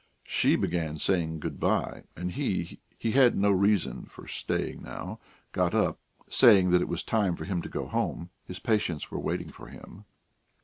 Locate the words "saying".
0.97-1.41, 6.27-6.71